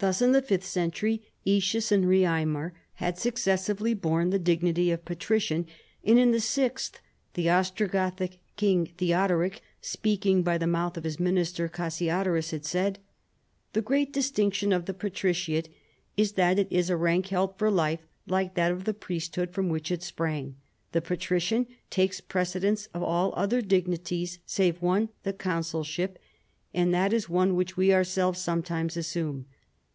[0.00, 5.06] Thus, in tlie fifth century, Aetius and Picimer had succes sively borne the dignity of
[5.06, 5.64] patrician,
[6.04, 7.00] and in the sixth,
[7.32, 12.98] the Ostrogothic king Theodoric, speaking by the mouth of his minister Cassiodorus, had said,"
[13.72, 15.68] The great distinction of the patriciate
[16.18, 19.70] is that it is a rank held for life, like that of the priesthood from
[19.70, 20.56] which it sprang.
[20.92, 26.18] The patrician takes precedence of all other dignities save one, the consulship,
[26.74, 29.46] and that is one which we ourselves sometimes assume.